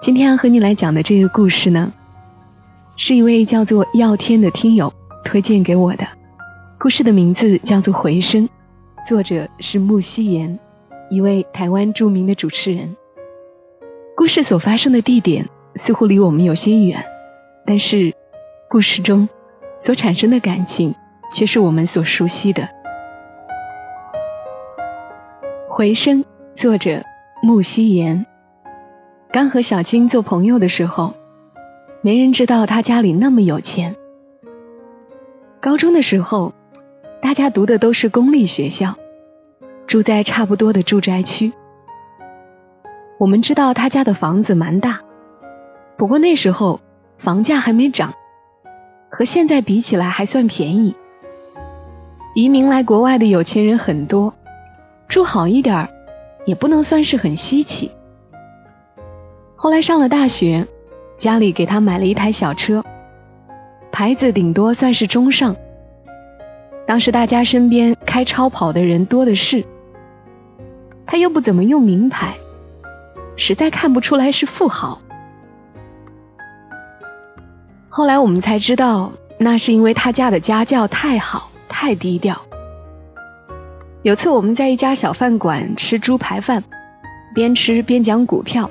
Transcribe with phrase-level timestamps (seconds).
[0.00, 1.92] 今天要和你来讲的这个故事呢，
[2.96, 4.94] 是一位叫做耀天的听友
[5.26, 6.08] 推荐给我的。
[6.78, 8.48] 故事的名字叫做《回声》，
[9.06, 10.58] 作者是木希言，
[11.10, 12.96] 一位台湾著名的主持人。
[14.16, 17.04] 故事所发生的地点似乎离我们有些远，
[17.66, 18.14] 但是
[18.70, 19.28] 故事中
[19.78, 20.94] 所产生的感情
[21.30, 22.70] 却是我们所熟悉的。
[25.68, 27.04] 回声，作者
[27.42, 28.24] 木希言。
[29.32, 31.14] 刚和小金做朋友的时候，
[32.02, 33.94] 没人知道他家里那么有钱。
[35.60, 36.52] 高中的时候，
[37.22, 38.96] 大家读的都是公立学校，
[39.86, 41.52] 住在差不多的住宅区。
[43.18, 45.02] 我们知道他家的房子蛮大，
[45.96, 46.80] 不过那时候
[47.16, 48.14] 房价还没涨，
[49.10, 50.96] 和现在比起来还算便宜。
[52.34, 54.34] 移民来国外的有钱人很多，
[55.06, 55.88] 住好一点儿
[56.46, 57.92] 也不能算是很稀奇。
[59.62, 60.66] 后来上了大学，
[61.18, 62.82] 家里给他买了一台小车，
[63.92, 65.54] 牌子顶多算是中上。
[66.86, 69.66] 当时大家身边开超跑的人多的是，
[71.04, 72.36] 他又不怎么用名牌，
[73.36, 75.02] 实在看不出来是富豪。
[77.90, 82.40] 后来我们才知道，那是因为他家的家教太好，太低调。
[84.00, 86.64] 有次我们在一家小饭馆吃猪排饭，
[87.34, 88.70] 边吃边讲股票。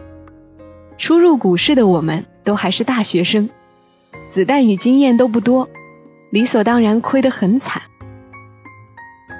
[1.00, 3.50] 初入股市的我们都还是大学生，
[4.28, 5.70] 子弹与经验都不多，
[6.30, 7.84] 理所当然亏得很惨。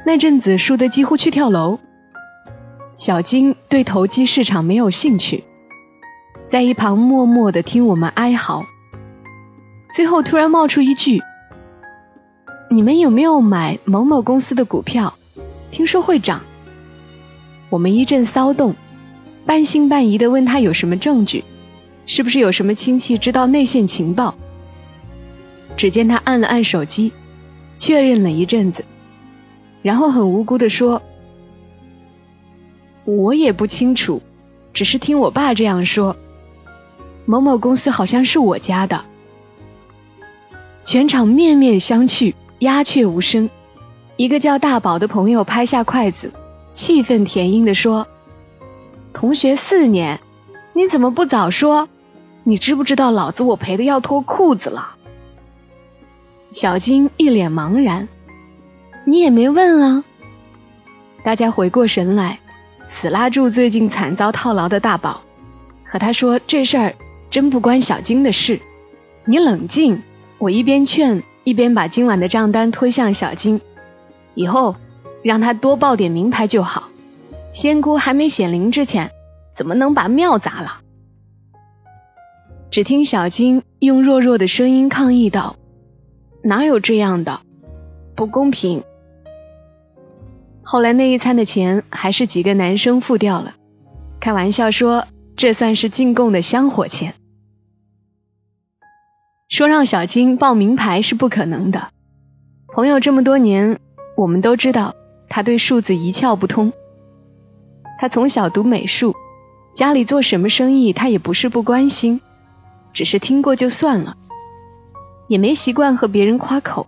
[0.06, 1.80] 那阵子输得几乎去跳楼。
[2.96, 5.44] 小金对投机市场没有兴趣，
[6.48, 8.64] 在一旁默默地听我们哀嚎。
[9.94, 11.22] 最后突然冒出一句
[12.72, 15.14] ：“你们有没有买某某公司的股票？
[15.72, 16.42] 听说会涨。”
[17.70, 18.76] 我们一阵骚动。
[19.46, 21.44] 半信半疑的问他有什么证据，
[22.06, 24.36] 是不是有什么亲戚知道内线情报？
[25.76, 27.14] 只见他按了按手机，
[27.78, 28.86] 确认了一阵子，
[29.82, 31.02] 然后很无辜的说
[33.06, 34.22] ：“我也不清楚，
[34.74, 36.18] 只是听我爸这样说。
[37.26, 39.06] 某某公司好像是我家的。”
[40.84, 43.50] 全场面面相觑，鸦雀无声。
[44.16, 46.34] 一个叫大宝的朋友拍下筷子，
[46.72, 48.08] 气愤填膺的说。
[49.14, 50.20] 同学四年，
[50.74, 51.90] 你怎么不早说？
[52.44, 54.96] 你知不知道老子我赔的要脱裤子了？
[56.52, 58.08] 小金一脸茫然，
[59.06, 60.04] 你也没问啊。
[61.24, 62.40] 大家回过神来，
[62.88, 65.22] 死拉住最近惨遭套牢的大宝，
[65.86, 66.96] 和他说这事儿
[67.30, 68.62] 真不关小金的事，
[69.26, 70.02] 你冷静。
[70.38, 73.60] 我一边劝，一边把今晚的账单推向小金，
[74.36, 74.78] 以后
[75.22, 76.88] 让他多报点名牌就好。
[77.52, 79.12] 仙姑还没显灵之前，
[79.54, 80.82] 怎么能把庙砸了？
[82.72, 85.56] 只听小金用弱弱的声音抗议道
[86.44, 87.42] ：“哪有这样的？
[88.16, 88.84] 不公平！”
[90.62, 93.56] 后来那一餐的钱还是几个男生付掉了，
[94.20, 97.16] 开玩笑说这算是进贡的香火钱。
[99.48, 101.90] 说让小金报名牌是不可能的，
[102.68, 103.80] 朋友这么多年，
[104.16, 104.94] 我们都知道
[105.28, 106.72] 他对数字一窍不通。
[108.00, 109.14] 他从小读美术，
[109.74, 112.22] 家里做什么生意他也不是不关心，
[112.94, 114.16] 只是听过就算了，
[115.28, 116.88] 也没习惯和别人夸口。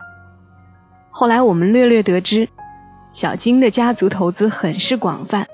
[1.09, 2.47] 后来我们略略得知，
[3.11, 5.47] 小金的家族投资很是广泛，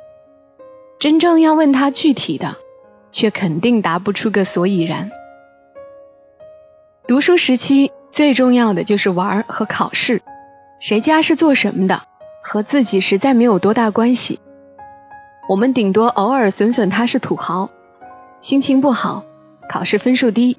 [0.99, 2.57] 真正要问他具体的，
[3.11, 5.09] 却肯定答不出个所以然。
[7.07, 10.21] 读书时期最重要的就是玩和考试，
[10.79, 12.03] 谁家是做什么的，
[12.43, 14.39] 和自己实在没有多大关系。
[15.47, 17.69] 我们顶多偶尔损损他是土豪，
[18.41, 19.23] 心情不好，
[19.69, 20.57] 考试分数低，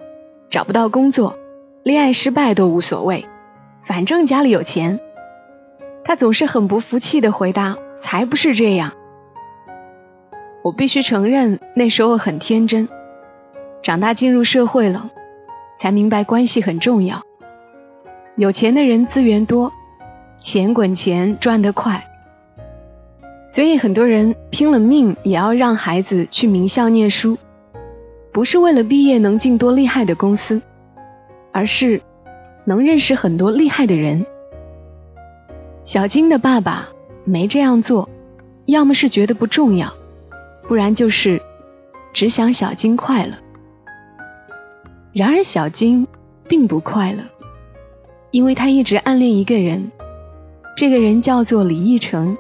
[0.49, 1.37] 找不到工作，
[1.83, 3.27] 恋爱失败都无所谓，
[3.83, 4.99] 反正家里有钱。
[6.05, 8.93] 他总是很不服气的回答：“才不是这样。”
[10.65, 12.89] 我必须承认，那时候很天真。
[13.83, 15.11] 长大进入社会了，
[15.79, 17.23] 才明白关系很重要。
[18.37, 19.71] 有钱的人资源多，
[20.41, 22.08] 钱滚钱赚得快。
[23.49, 27.39] 所以很多人拼了命也要让孩子去名校念书，
[28.31, 30.61] 不是为了毕业能进多厉害的公司，
[31.51, 32.03] 而是
[32.65, 34.27] 能认识很多厉害的人。
[35.83, 36.91] 小金的爸爸
[37.25, 38.11] 没这样做，
[38.67, 39.95] 要么是觉得不重要，
[40.69, 41.41] 不然就是
[42.13, 43.33] 只想小金快乐。
[45.15, 46.07] 然而小金
[46.47, 47.23] 并不快乐，
[48.31, 49.91] 因为他一直暗恋一个人，
[50.77, 52.37] 这个人叫做李奕成，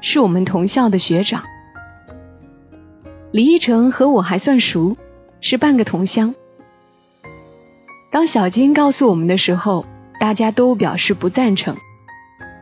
[0.00, 1.44] 是我们同校的学长。
[3.32, 4.96] 李奕成和我还算熟，
[5.40, 6.34] 是半个同乡。
[8.10, 9.86] 当小金告诉我们的时候，
[10.18, 11.76] 大家都表示不赞成。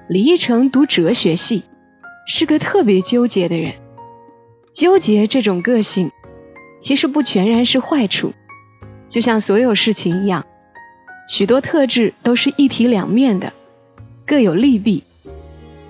[0.09, 1.65] 李奕成读哲学系，
[2.27, 3.75] 是个特别纠结的人。
[4.73, 6.11] 纠结这种个性，
[6.81, 8.33] 其实不全然是坏处。
[9.09, 10.45] 就像所有事情一样，
[11.29, 13.55] 许多特质都是一体两面的，
[14.27, 15.05] 各有利弊。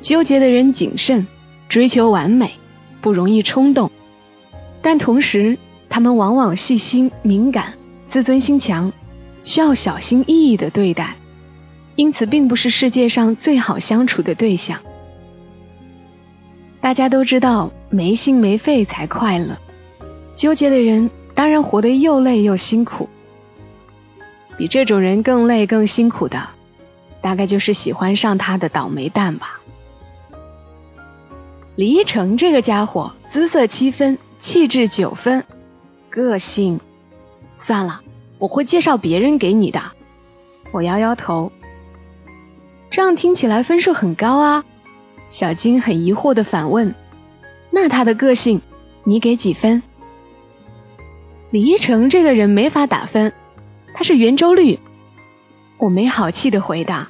[0.01, 1.27] 纠结的人谨慎，
[1.69, 2.53] 追求完美，
[3.01, 3.91] 不容易冲动，
[4.81, 5.59] 但同时
[5.91, 7.75] 他们往往细心敏感，
[8.07, 8.93] 自尊心强，
[9.45, 11.17] 需要小心翼翼的对待，
[11.95, 14.81] 因此并不是世界上最好相处的对象。
[16.81, 19.59] 大家都知道，没心没肺才快乐，
[20.35, 21.11] 纠结的人。
[21.35, 23.09] 当然，活得又累又辛苦。
[24.57, 26.49] 比这种人更累更辛苦的，
[27.21, 29.58] 大概就是喜欢上他的倒霉蛋吧。
[31.79, 35.45] 李一成这个家伙，姿色七分，气质九分，
[36.11, 36.81] 个性……
[37.55, 38.01] 算了，
[38.39, 39.93] 我会介绍别人给你的。
[40.73, 41.53] 我摇摇头。
[42.91, 44.65] 这样听起来分数很高啊。
[45.29, 46.97] 小金很疑惑的反问
[47.71, 48.61] ：“那他的个性，
[49.05, 49.85] 你给几分？”
[51.53, 53.33] 李一成这个人没法打分，
[53.95, 54.81] 他是圆周率。
[55.79, 57.09] 我没好气的回答：“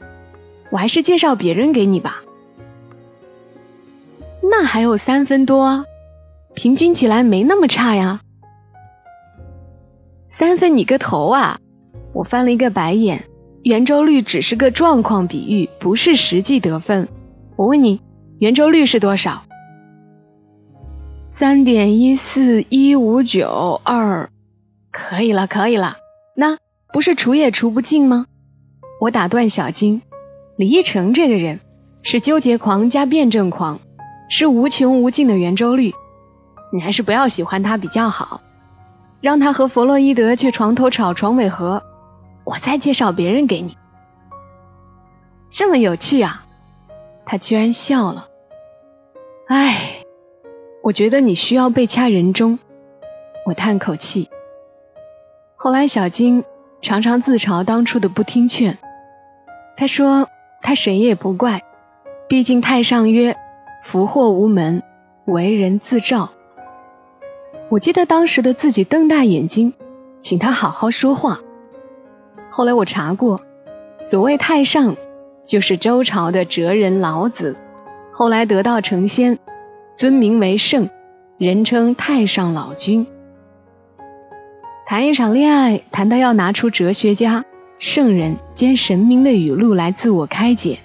[0.71, 2.23] 我还是介绍别人给你吧。”
[4.50, 5.85] 那还有三分多，
[6.55, 8.21] 平均起来没那么差呀。
[10.29, 11.59] 三分你个头啊！
[12.15, 13.25] 我翻了一个白眼。
[13.65, 17.09] 圆周率只是个状况比喻，不是实际得分。
[17.56, 18.00] 我问你，
[18.39, 19.43] 圆周率是多少？
[21.29, 24.31] 三点一四一五九二，
[24.91, 25.97] 可以了，可以了。
[26.35, 26.56] 那
[26.93, 28.27] 不是除也除不尽吗？
[29.00, 30.00] 我打断小金，
[30.56, 31.61] 李一成这个人
[32.03, 33.81] 是纠结狂加辩证狂，
[34.29, 35.95] 是无穷无尽的圆周率。
[36.73, 38.41] 你还是不要喜欢他比较好，
[39.21, 41.83] 让他和弗洛伊德去床头吵床尾和，
[42.45, 43.77] 我再介绍别人给你。
[45.51, 46.45] 这么有趣啊！
[47.25, 48.29] 他居然笑了。
[49.49, 49.95] 唉。
[50.81, 52.59] 我觉得你需要被掐人中，
[53.45, 54.31] 我叹口气。
[55.57, 56.45] 后来小金
[56.81, 58.79] 常常自嘲当初的不听劝，
[59.77, 60.31] 他说
[60.63, 61.63] 他谁也不怪，
[62.27, 63.37] 毕竟太上曰
[63.88, 64.82] 福祸无门，
[65.25, 66.29] 为人自照。
[67.70, 69.73] 我记得当时的自己瞪大眼睛，
[70.20, 71.38] 请他好好说话。
[72.50, 73.40] 后来我查过，
[74.05, 74.96] 所谓太上
[75.43, 77.56] 就是周朝的哲人老子，
[78.12, 79.38] 后来得道成仙。
[79.96, 80.90] 尊名为圣，
[81.38, 83.06] 人称太上老君。
[84.87, 87.46] 谈一场恋爱，谈到要拿出哲学家、
[87.79, 90.79] 圣人兼神明的语录来自我开解，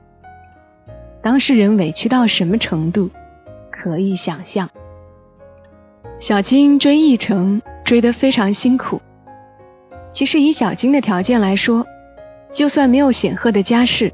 [1.23, 3.09] 当事人委屈到什么程度，
[3.71, 4.69] 可以想象。
[6.19, 9.01] 小金追奕成追得非常辛苦。
[10.11, 11.87] 其实以小金的条件来说，
[12.51, 14.11] 就算没有显赫的家世，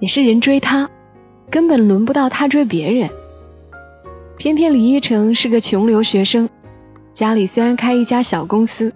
[0.00, 0.90] 也是人追他，
[1.50, 3.10] 根本轮不到他追别人。
[4.36, 6.50] 偏偏李一成是个穷留学生，
[7.12, 8.92] 家里虽然开一家小公司，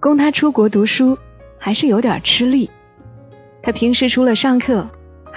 [0.00, 1.18] 供他出国读书
[1.56, 2.68] 还是有点吃力。
[3.62, 4.88] 他平时除了上课，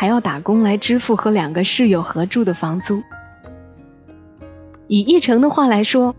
[0.02, 3.04] 还要打工来支付和两个室友合住的房租。
[4.88, 6.16] 以一成的话来说，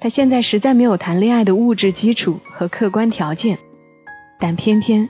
[0.00, 3.58] 他现在实在没有谈恋爱的物质基础和客观条件，
[4.40, 5.08] 但偏偏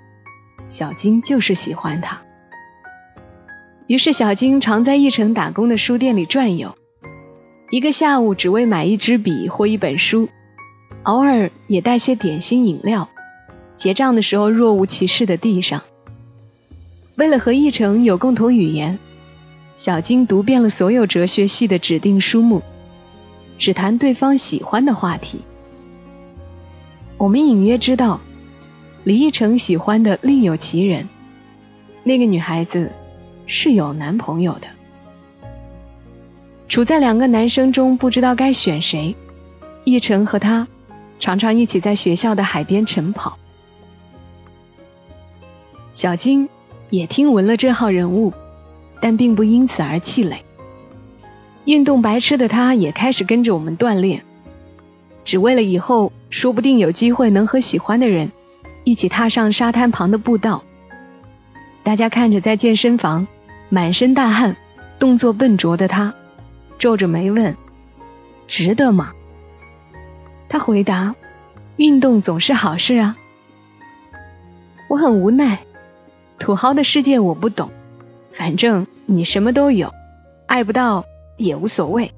[0.68, 2.20] 小金就是喜欢他。
[3.86, 6.74] 于是小金常在一成打工的书店里转悠。
[7.70, 10.28] 一个下午只为买一支笔或一本书，
[11.04, 13.08] 偶尔也带些点心饮料，
[13.76, 15.80] 结账的时候若无其事的递上。
[17.14, 18.98] 为了和奕成有共同语言，
[19.76, 22.62] 小金读遍了所有哲学系的指定书目，
[23.58, 25.42] 只谈对方喜欢的话题。
[27.18, 28.20] 我们隐约知道，
[29.04, 31.08] 李奕成喜欢的另有其人，
[32.02, 32.92] 那个女孩子
[33.46, 34.68] 是有男朋友的。
[36.68, 39.14] 处在两个男生中，不知道该选谁。
[39.84, 40.68] 奕成和他
[41.18, 43.38] 常常一起在学校的海边晨跑。
[45.92, 46.48] 小金
[46.92, 48.34] 也听闻了这号人物，
[49.00, 50.44] 但并不因此而气馁。
[51.64, 54.24] 运动白痴的他，也开始跟着我们锻炼。
[55.24, 58.30] 只为了以后说不定有机会能和喜欢的人
[58.84, 60.64] 一起踏上沙滩旁的步道。
[61.82, 63.26] 大家看着在健身房
[63.70, 64.58] 满身大汗、
[64.98, 66.12] 动作笨拙的他，
[66.78, 67.56] 皱着眉问
[68.46, 69.14] ：“值得吗？”
[70.50, 71.14] 他回答
[71.76, 73.16] ：“运动总是好事啊。”
[74.88, 75.60] 我很无奈，
[76.42, 77.70] 土豪的世界我不懂，
[78.32, 79.92] 反正你什么都有，
[80.48, 81.04] 爱不到
[81.36, 82.10] 也无所谓。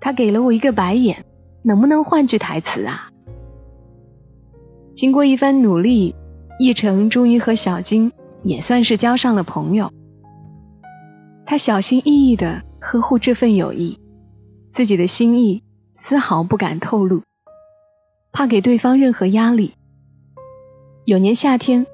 [0.00, 1.24] 他给了我一个白眼，
[1.62, 3.08] 能不能换句台词啊？
[4.96, 6.16] 经过一番努力，
[6.58, 8.10] 奕成终于和小金
[8.42, 9.92] 也算是交上了朋友。
[11.44, 14.00] 他小心翼翼的呵护这份友谊，
[14.72, 17.22] 自己的心意丝毫不敢透露，
[18.32, 19.74] 怕给对方任何压力。
[21.04, 21.86] 有年夏天，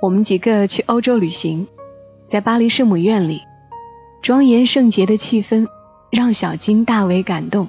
[0.00, 1.68] 我们几个去欧洲旅行，
[2.26, 3.42] 在巴黎圣母院里，
[4.22, 5.66] 庄严圣洁的气氛
[6.10, 7.68] 让小金大为感动。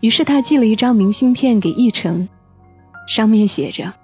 [0.00, 2.28] 于是他寄了一张明信片给易成，
[3.08, 3.94] 上面写着：“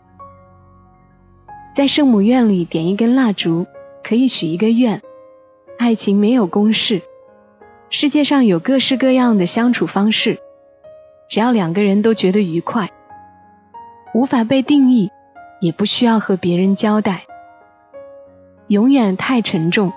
[1.77, 3.67] 在圣母院里点一根蜡烛，
[4.03, 5.03] 可以许一个愿。
[5.79, 7.03] 爱情没有公式，
[7.91, 10.39] 世界上有各式各样的相处方式，
[11.29, 12.89] 只要两个人都觉得愉快，
[14.15, 15.11] 无法被定义。”
[15.61, 17.23] 也不需要和别人交代。
[18.67, 19.93] 永远太沉重，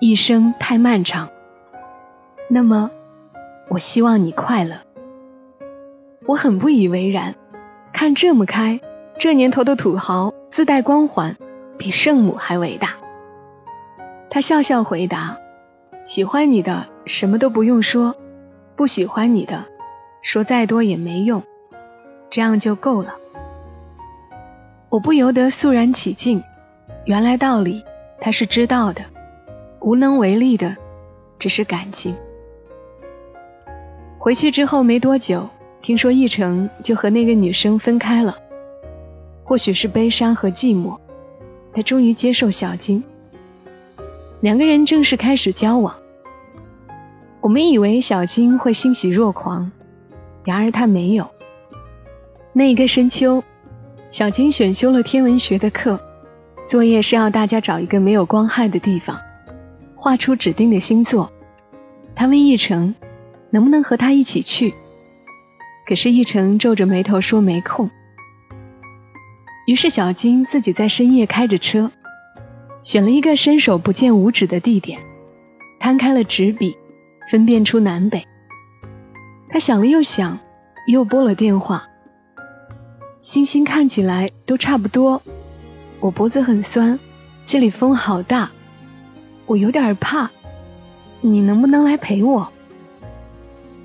[0.00, 1.28] 一生太漫长。
[2.48, 2.90] 那么，
[3.68, 4.78] 我希望你快乐。
[6.26, 7.34] 我很不以为然，
[7.92, 8.80] 看这么开，
[9.18, 11.36] 这年头的土豪自带光环，
[11.76, 12.90] 比圣母还伟大。
[14.30, 15.38] 他笑笑回答
[16.04, 18.14] ：“喜欢你的什么都不用说，
[18.76, 19.64] 不喜欢你的，
[20.22, 21.42] 说再多也没用，
[22.30, 23.16] 这样就够了。”
[24.90, 26.42] 我不由得肃然起敬，
[27.04, 27.84] 原来道理
[28.20, 29.02] 他是知道的，
[29.80, 30.76] 无能为力的
[31.38, 32.16] 只是感情。
[34.18, 35.50] 回去之后没多久，
[35.82, 38.38] 听说奕成就和那个女生分开了，
[39.44, 40.98] 或许是悲伤和寂寞，
[41.74, 43.04] 他终于接受小金，
[44.40, 45.96] 两个人正式开始交往。
[47.42, 49.70] 我们以为小金会欣喜若狂，
[50.44, 51.28] 然而他没有。
[52.54, 53.44] 那一个深秋。
[54.10, 56.00] 小金选修了天文学的课，
[56.66, 59.20] 作业是要大家找一个没有光害的地方，
[59.96, 61.30] 画出指定的星座。
[62.14, 62.94] 他问奕成
[63.50, 64.72] 能不能和他一起去，
[65.86, 67.90] 可是奕成皱着眉头说没空。
[69.66, 71.90] 于是小金自己在深夜开着车，
[72.80, 75.00] 选了一个伸手不见五指的地点，
[75.78, 76.78] 摊开了纸笔，
[77.30, 78.26] 分辨出南北。
[79.50, 80.38] 他想了又想，
[80.86, 81.84] 又拨了电话。
[83.18, 85.22] 星星看起来都差不多，
[85.98, 87.00] 我脖子很酸，
[87.44, 88.52] 这里风好大，
[89.46, 90.30] 我有点怕，
[91.20, 92.52] 你能不能来陪我？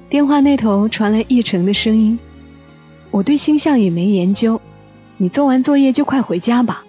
[0.08, 2.20] 电话那头传来奕成的声音
[3.10, 4.62] ：“我对星象也没研究，
[5.18, 6.86] 你做完作业就快回家吧。”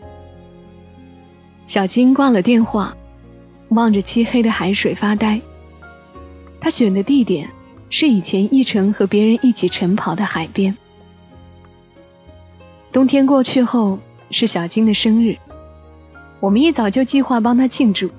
[1.65, 2.95] 小金挂了电话，
[3.71, 5.41] 望着漆黑的海水发呆。
[6.61, 7.49] 他选的地点
[7.89, 10.77] 是以前奕成和别人一起晨跑的海边。
[12.95, 13.99] 冬天过去后
[14.31, 15.39] 是小金的生日，
[16.39, 18.11] 我们一早就计划帮他庆祝，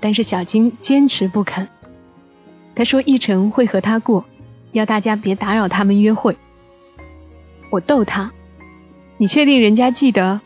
[0.00, 1.68] 但是小金坚持不肯。
[2.74, 4.24] 他说一成会和他过，
[4.72, 6.36] 要大家别打扰他们约会。
[7.70, 8.32] 我逗他
[9.16, 10.40] ：“你确定人家记得？”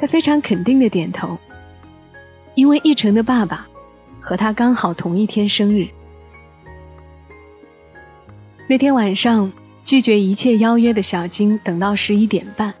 [0.00, 1.36] 他非常肯定的点头，
[2.54, 3.68] 因为一成的爸爸
[4.22, 5.88] 和他刚好同一天生日。
[8.66, 9.52] 那天晚上。
[9.88, 12.74] 拒绝一切邀约的小金等到十一点半，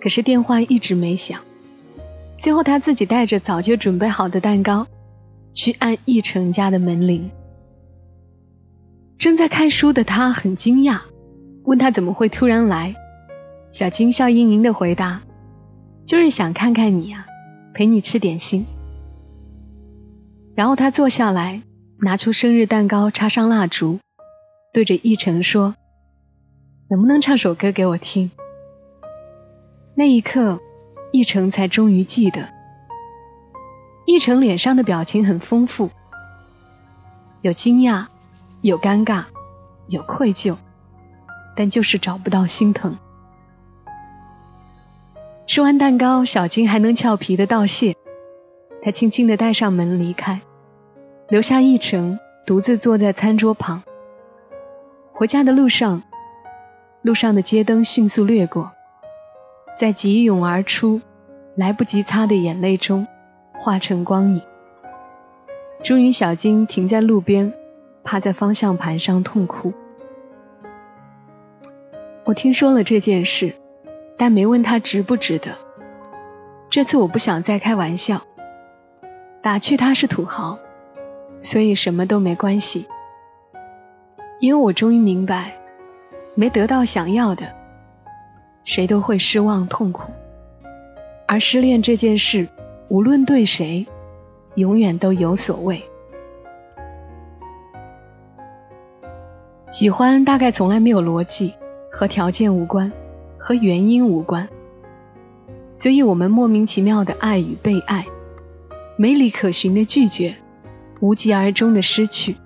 [0.00, 1.42] 可是电话一直没响。
[2.40, 4.86] 最后他自己带着早就准备好的蛋糕
[5.52, 7.30] 去按奕成家的门铃。
[9.18, 11.00] 正在看书的他很惊讶，
[11.64, 12.94] 问他怎么会突然来。
[13.70, 15.20] 小金笑盈盈的回答
[16.08, 17.26] ：“就是想看看你啊，
[17.74, 18.64] 陪你吃点心。”
[20.56, 21.60] 然后他坐下来，
[21.98, 23.98] 拿出生日蛋糕，插上蜡烛。
[24.74, 25.76] 对着奕成说
[26.90, 28.32] ：“能不能唱首歌给我听？”
[29.94, 30.58] 那一刻，
[31.12, 32.48] 奕成才终于记得。
[34.04, 35.90] 奕成脸上的表情很丰富，
[37.40, 38.06] 有惊讶，
[38.62, 39.26] 有尴尬，
[39.86, 40.56] 有愧疚，
[41.54, 42.98] 但就是找不到心疼。
[45.46, 47.94] 吃完蛋糕，小金还能俏皮的道谢。
[48.82, 50.40] 他轻轻的带上门离开，
[51.28, 53.84] 留下奕成独自坐在餐桌旁。
[55.16, 56.02] 回家的路上，
[57.00, 58.72] 路上的街灯迅速掠过，
[59.78, 61.02] 在急涌而出、
[61.54, 63.06] 来不及擦的眼泪中
[63.52, 64.42] 化成光影。
[65.84, 67.52] 终于，小金停在路边，
[68.02, 69.72] 趴在方向盘上痛哭。
[72.24, 73.54] 我听说了这件事，
[74.16, 75.52] 但没问他值不值得。
[76.70, 78.22] 这次我不想再开玩笑，
[79.42, 80.58] 打趣他是土豪，
[81.40, 82.88] 所以什么都没关系。
[84.40, 85.56] 因为我终于明白，
[86.34, 87.54] 没得到想要的，
[88.64, 90.10] 谁都会失望痛苦。
[91.26, 92.48] 而失恋这件事，
[92.88, 93.86] 无论对谁，
[94.54, 95.82] 永远都有所谓。
[99.70, 101.54] 喜欢大概从来没有逻辑，
[101.90, 102.92] 和条件无关，
[103.38, 104.48] 和原因无关。
[105.74, 108.06] 所以我们莫名其妙的爱与被爱，
[108.96, 110.36] 没理可循的拒绝，
[111.00, 112.36] 无疾而终的失去。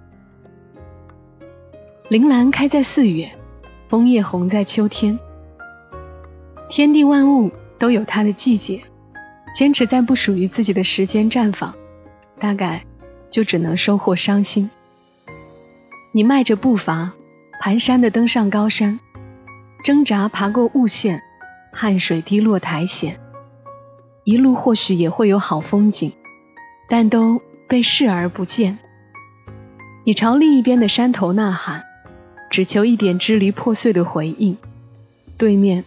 [2.08, 3.32] 铃兰开在四月，
[3.86, 5.18] 枫叶红在秋天。
[6.70, 8.82] 天地万物都有它的季节，
[9.54, 11.74] 坚持在不属于自己的时间绽放，
[12.38, 12.86] 大概
[13.30, 14.70] 就只能收获伤心。
[16.12, 17.12] 你迈着步伐，
[17.62, 19.00] 蹒跚的登上高山，
[19.84, 21.22] 挣扎爬过雾线。
[21.70, 23.16] 汗水滴落苔藓，
[24.24, 26.14] 一路或许也会有好风景，
[26.88, 28.78] 但都被视而不见。
[30.04, 31.84] 你朝另一边的山头呐喊，
[32.50, 34.56] 只求一点支离破碎的回应，
[35.36, 35.84] 对面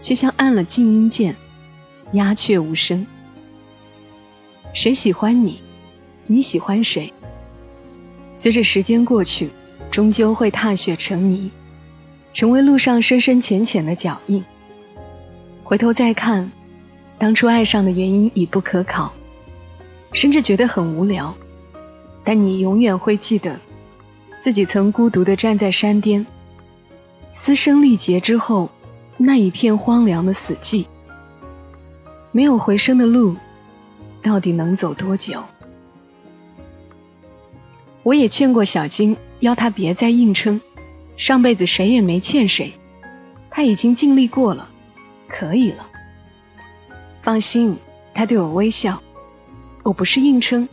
[0.00, 1.36] 却像按了静音键，
[2.12, 3.06] 鸦雀无声。
[4.72, 5.60] 谁喜欢你？
[6.26, 7.12] 你喜欢谁？
[8.34, 9.50] 随着时间过去，
[9.90, 11.50] 终究会踏雪成泥，
[12.32, 14.44] 成为路上深深浅浅的脚印。
[15.62, 16.50] 回头再看，
[17.18, 19.14] 当初爱上的原因已不可考，
[20.12, 21.34] 甚至觉得很无聊。
[22.24, 23.60] 但你永远会记得，
[24.44, 26.26] 自己曾孤独的站在山巅，
[27.32, 28.68] 嘶声力竭之后，
[29.16, 30.84] 那一片荒凉的死寂，
[32.30, 33.36] 没有回声的路，
[34.20, 35.44] 到底能走多久？
[38.02, 40.60] 我也劝过小金，要他别再硬撑，
[41.16, 42.74] 上辈子谁也没欠谁，
[43.48, 44.68] 他已经尽力过了。
[45.26, 45.86] 可以了，
[47.22, 47.78] 放心。
[48.12, 49.02] 他对我微笑。
[49.84, 50.68] 我不是硬撑，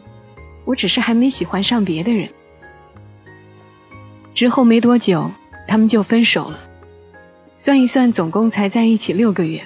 [0.66, 2.34] 我只是还没喜欢上别的人。
[4.34, 5.32] 之后没多久，
[5.68, 6.60] 他们就分手了。
[7.58, 9.64] 算一算，总共才在一起六个月，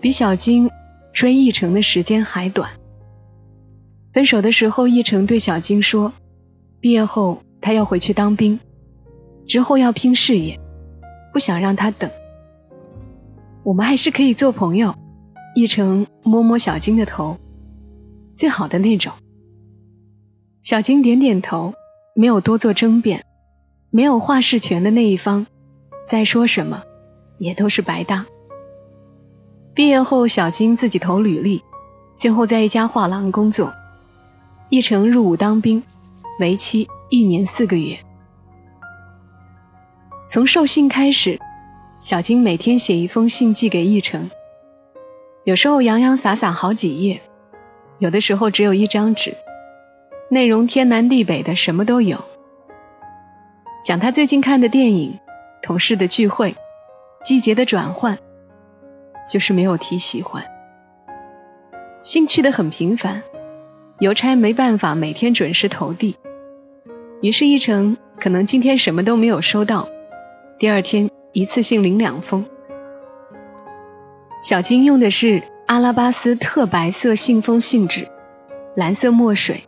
[0.00, 0.70] 比小金
[1.12, 2.70] 追奕成的时间还短。
[4.12, 6.12] 分手的时候，奕成对小金说
[6.80, 8.58] ：“毕业后他要回去当兵，
[9.46, 10.58] 之后要拼事业，
[11.32, 12.10] 不想让他等。”
[13.64, 14.94] 我们还是可以做朋友。
[15.54, 17.36] 奕成摸摸小金的头，
[18.34, 19.12] 最好的那种。
[20.62, 21.74] 小金点点头，
[22.14, 23.24] 没有多做争辩。
[23.90, 25.46] 没有话事权的那一方，
[26.06, 26.82] 再说什么
[27.38, 28.26] 也都是白搭。
[29.74, 31.62] 毕业后，小金自己投履历，
[32.16, 33.72] 最后在一家画廊工作。
[34.68, 35.82] 一成入伍当兵，
[36.38, 37.98] 为期一年四个月。
[40.28, 41.40] 从受训开始。
[42.00, 44.30] 小金每天写一封信寄给一成，
[45.42, 47.20] 有时候洋洋洒洒好几页，
[47.98, 49.34] 有的时候只有一张纸，
[50.30, 52.24] 内容天南地北的什么都有。
[53.88, 55.18] 讲他最近看的电影、
[55.62, 56.56] 同事的聚会、
[57.24, 58.18] 季节的转换，
[59.26, 60.44] 就是没有提喜欢。
[62.02, 63.22] 兴趣的很平凡，
[63.98, 66.16] 邮差没办法每天准时投递，
[67.22, 69.88] 于是一成可能今天什么都没有收到，
[70.58, 71.08] 第二天。
[71.32, 72.44] 一次性领两封。
[74.42, 78.08] 小金用的是阿拉巴斯特白色信封信纸，
[78.76, 79.62] 蓝色墨水，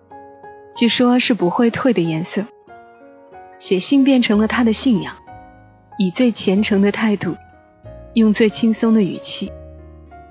[0.74, 2.44] 据说是不会退的颜色。
[3.60, 5.14] 写信变成了他的信仰，
[5.98, 7.36] 以最虔诚的态度，
[8.14, 9.52] 用最轻松的语气，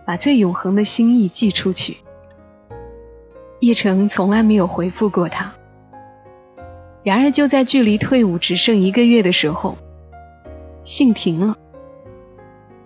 [0.03, 1.97] 把最永恒的心意寄出去。
[3.59, 5.53] 叶成从来没有回复过他。
[7.03, 9.77] 然而就在距离退伍只剩一个月的时候。
[10.83, 11.55] 信停了。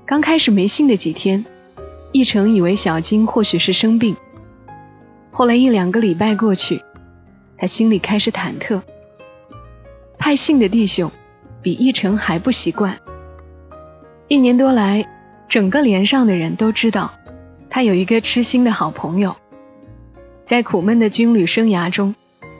[0.06, 1.46] 刚开始没信的几天，
[2.12, 4.18] 一成以为小金或许是生病。
[5.32, 6.82] 后来一两个礼拜过去，
[7.58, 8.82] 他心里开始忐忑。
[10.24, 11.12] 派信的弟兄
[11.62, 13.00] 比奕成还不习惯。
[14.30, 15.06] 一年多来，
[15.50, 17.12] 整个连上的人都知道，
[17.70, 19.36] 他有一个痴心的好朋友，
[20.46, 22.16] 在苦闷的军旅生涯中，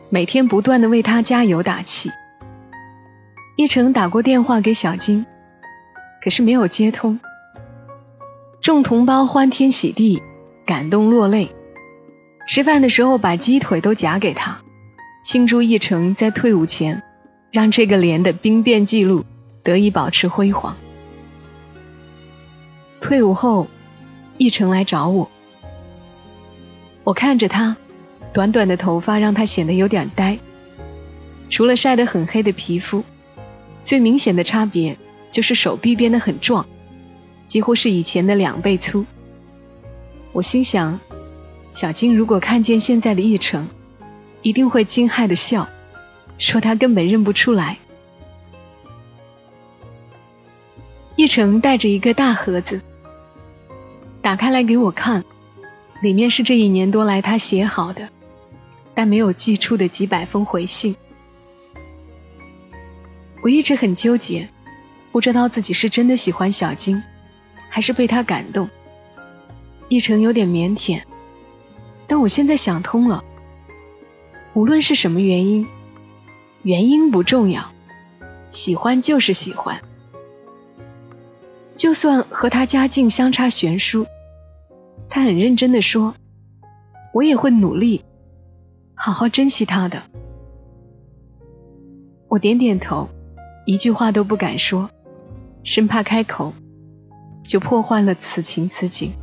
[0.10, 2.12] 每天不断的为他加油打气。
[3.56, 5.26] 奕成打过电话给小金。
[6.22, 7.22] 可是没有接通，
[8.60, 10.22] 众同胞欢天喜地，
[10.66, 11.56] 感动落泪。
[12.46, 14.60] 吃饭的时候把鸡腿都夹给他，
[15.24, 17.04] 庆祝一成在退伍前
[17.54, 19.26] 让这个连的兵变记录
[19.62, 20.76] 得以保持辉煌。
[23.00, 23.68] 退伍后，
[24.40, 25.30] 一成来找我，
[27.04, 27.78] 我看着他，
[28.34, 30.40] 短短的头发让他显得有点呆，
[31.52, 33.04] 除了晒得很黑的皮肤，
[33.84, 34.98] 最明显的差别
[35.30, 36.66] 就是手臂变得很壮，
[37.46, 39.06] 几乎是以前的两倍粗。
[40.32, 41.00] 我心想，
[41.70, 43.68] 小金如果看见现在的奕成，
[44.42, 45.70] 一定会惊骇的笑，
[46.38, 47.78] 说他根本认不出来。
[51.16, 52.82] 奕成带着一个大盒子，
[54.22, 55.24] 打开来给我看，
[56.02, 58.10] 里面是这一年多来他写好的，
[58.96, 60.96] 但没有寄出的几百封回信。
[63.44, 64.50] 我一直很纠结，
[65.12, 67.04] 不知道自己是真的喜欢小金，
[67.70, 68.70] 还是被他感动。
[69.90, 71.04] 一成有点腼腆，
[72.08, 73.24] 但我现在想通了。
[74.54, 75.68] 无论是什么原因，
[76.64, 77.72] 原因不重要，
[78.50, 79.82] 喜欢就是喜欢。
[81.76, 84.08] 就算和他家境相差悬殊，
[85.10, 86.16] 他很认真的说，
[87.14, 88.06] 我也会努力，
[88.96, 90.04] 好好珍惜他的。
[92.30, 93.10] 我点点头。
[93.66, 94.90] 一句话都不敢说，
[95.64, 96.54] 生怕开口
[97.46, 99.14] 就破坏了此情此景。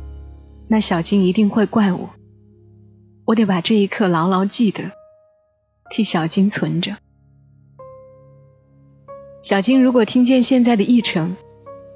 [0.67, 2.09] 那小金一定会怪我，
[3.25, 4.91] 我得把这一刻牢牢记得，
[5.91, 6.97] 替小金存着。
[9.41, 11.35] 小金如果听见现在的议程，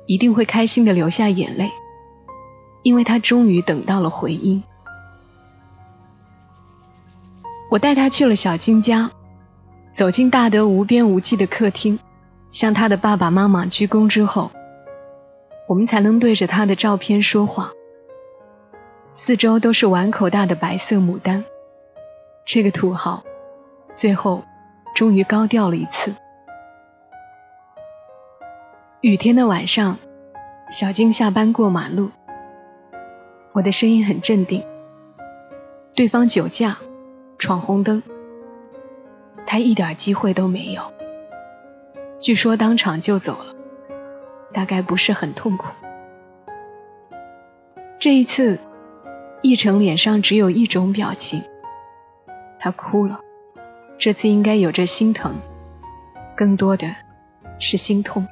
[0.07, 1.71] 一定会开心的流下眼泪，
[2.81, 4.63] 因为他终于等到了回音。
[7.69, 9.11] 我带他去了小金家，
[9.91, 11.99] 走进大德无边无际的客厅。
[12.51, 14.49] 向他的爸爸妈妈鞠躬之后，
[15.67, 17.73] 我们才能对着他的照片说话。
[19.11, 21.43] 四周都是碗口大的白色牡丹，
[22.45, 23.25] 这个土豪
[23.93, 24.45] 最后
[24.95, 26.15] 终于高调了一次。
[29.05, 29.99] 雨天的晚上，
[30.71, 32.09] 小静下班过马路，
[33.51, 34.63] 我的声音很镇定。
[35.93, 36.77] 对方酒驾，
[37.37, 38.01] 闯红灯，
[39.45, 40.91] 他一点机会都没有。
[42.19, 43.53] 据说当场就走了，
[44.55, 45.67] 大概不是很痛苦。
[47.99, 48.57] 这一次，
[49.43, 51.43] 奕成脸上只有一种表情，
[52.57, 53.19] 他哭了。
[53.99, 55.35] 这次应该有着心疼，
[56.35, 56.95] 更多的
[57.59, 58.25] 是心痛。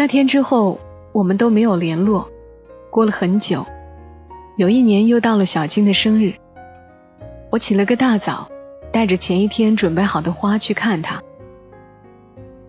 [0.00, 0.80] 那天之后，
[1.12, 2.30] 我们都没有联络。
[2.90, 3.66] 过了很久，
[4.56, 6.36] 有一年又到了小金的生日，
[7.52, 8.50] 我起了个大早。
[8.92, 11.22] 带着前一天准备好的花去看他，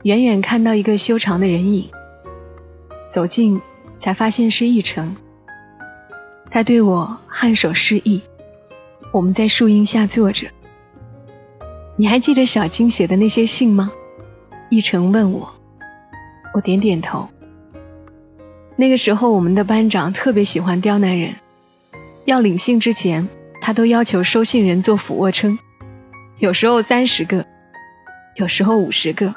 [0.03, 1.89] 远远看到一个修长的人影，
[3.07, 3.61] 走近
[3.97, 5.15] 才发现是奕成。
[6.49, 8.23] 他对我颔首示意，
[9.13, 10.47] 我们在树荫下坐着。
[11.95, 13.89] 你还记得小金写的那些信吗？
[14.69, 15.53] 奕成问我，
[16.53, 17.29] 我点点头。
[18.75, 21.35] 那个时候我们的班长特别喜欢刁难人，
[22.25, 23.27] 要领信之前，
[23.61, 25.59] 他都要求收信人做俯卧撑。
[26.39, 27.45] 有时候三十个，
[28.35, 29.35] 有时候五十个。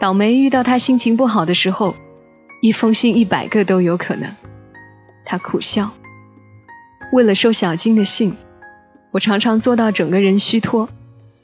[0.00, 1.94] 倒霉遇到他心情不好的时候，
[2.62, 4.34] 一封信一百个都有可能。
[5.26, 5.90] 他苦笑。
[7.12, 8.36] 为了收小金的信，
[9.10, 10.88] 我常常做到整个人虚脱，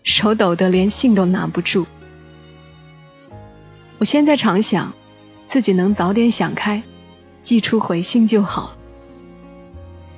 [0.04, 1.86] 手抖得连信都拿不住。
[3.98, 4.92] 我现在常想，
[5.46, 6.82] 自己能早点想开，
[7.42, 8.76] 寄出回信就好。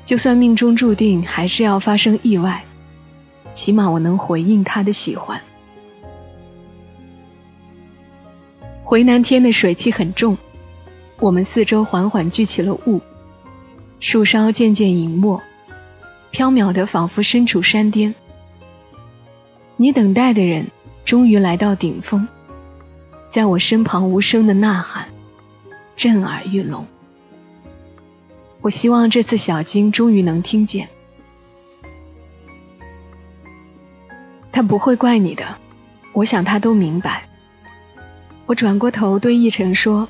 [0.05, 2.65] 就算命中注定还是要发生意外。
[3.51, 5.41] 起码我能回应他的喜欢。
[8.85, 10.37] 回南天的水汽很重，
[11.19, 13.01] 我们四周缓缓聚起了雾，
[14.01, 15.41] 树梢渐渐隐没，
[16.31, 18.15] 飘渺的仿佛身处山巅。
[19.77, 20.67] 你等待的人
[21.05, 22.29] 终于来到顶峰，
[23.31, 25.09] 在我身旁无声的呐喊，
[25.97, 26.87] 震耳欲聋。
[28.61, 30.89] 我希望这次小金终于能听见。
[34.51, 35.59] 他不会怪你的，
[36.13, 37.29] 我想他都明白。
[38.47, 40.09] 我转过头对奕晨说：“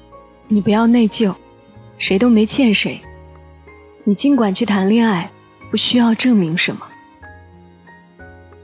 [0.48, 1.34] 你不要内疚，
[1.98, 3.02] 谁都没欠谁。
[4.04, 5.30] 你尽管去谈恋爱，
[5.70, 6.86] 不需要证明什么。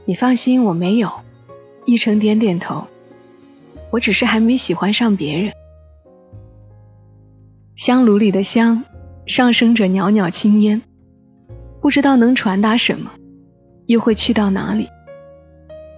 [0.05, 1.11] 你放心，我没有。”
[1.85, 2.87] 奕晨点点头
[3.95, 5.53] ：“我只是还没喜欢上别人。”
[7.75, 8.83] 香炉里的香，
[9.25, 10.81] 上升着袅袅青烟，
[11.81, 13.11] 不知道能传达什么，
[13.85, 14.89] 又会去到哪里。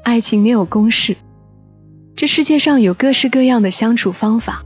[0.04, 1.18] 爱情没有公式，
[2.16, 4.64] 这世界上有各式各样的相处方法，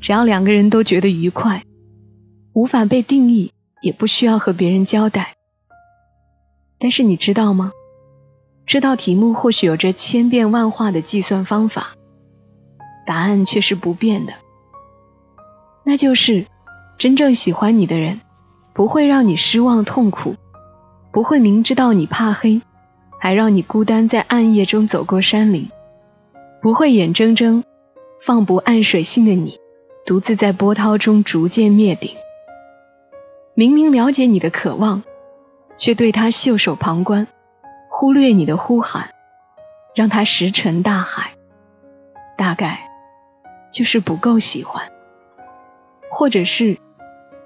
[0.00, 1.62] 只要两个人都觉得愉快，
[2.52, 5.34] 无法被定义，也不需要和别人交代。
[6.80, 7.70] 但是你知道吗？
[8.66, 11.94] 这道题目或许有着千变万化的计算方法，
[13.08, 14.34] 答案却是不变的，
[15.82, 16.44] 那就是
[16.98, 18.20] 真正喜欢你的人，
[18.74, 20.36] 不会让你失望痛苦，
[21.10, 22.60] 不会明知道你怕黑。
[23.18, 25.70] 还让你孤单在暗夜中走过山林，
[26.62, 27.64] 不会眼睁睁
[28.20, 29.58] 放不暗水性的你，
[30.06, 32.12] 独自在波涛中逐渐灭顶。
[33.54, 35.02] 明明了解你的渴望，
[35.78, 37.26] 却对他袖手旁观，
[37.90, 39.08] 忽略你的呼喊，
[39.96, 41.32] 让他石沉大海。
[42.36, 42.87] 大概
[43.70, 44.90] 就是不够喜欢，
[46.10, 46.78] 或者是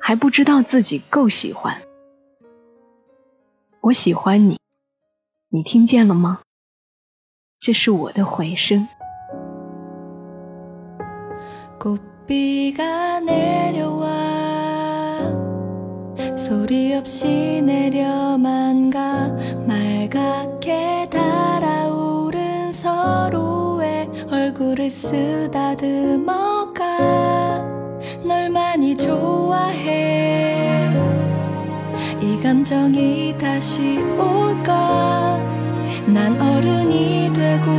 [0.01, 1.83] 还不知道自己够喜欢。
[3.81, 4.59] 我喜欢你，
[5.49, 6.41] 你听见了吗？
[7.61, 8.89] 这是我的回声。
[24.92, 30.90] 쓰다듬어 가널 많이 좋아해
[32.22, 35.38] 이 감정이 다시 올까
[36.08, 37.72] 난 어른이 되고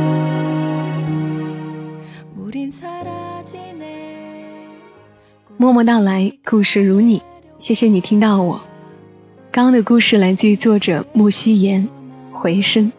[2.35, 3.85] 우린 사라지네
[5.57, 7.21] 默默到来，故事如你，
[7.57, 8.61] 谢谢你听到我。
[9.51, 11.89] 刚刚的故事来自于作者木西言，
[12.31, 12.91] 回声。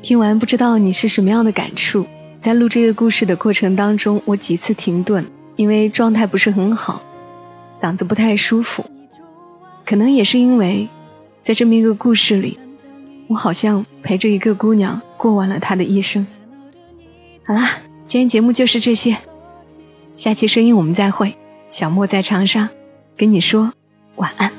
[0.00, 2.06] 听完不知道你是什么样的感触？
[2.47, 5.25] 在录这个故事的过程当中，我几次停顿，
[5.57, 7.01] 因为状态不是很好，
[7.81, 8.85] 嗓子不太舒服。
[9.85, 10.87] 可能也是因为，
[11.41, 12.57] 在这么一个故事里，
[13.27, 16.25] 我好像陪着一个姑娘过完了她的一生。
[17.43, 17.69] 好啦，
[18.07, 19.17] 今天节目就是这些，
[20.15, 21.35] 下期声音我们再会。
[21.69, 22.69] 小莫在长沙，
[23.17, 23.73] 跟你说
[24.15, 24.53] 晚安。